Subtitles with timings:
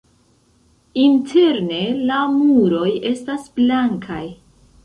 [1.01, 4.25] Interne la muroj estas blankaj.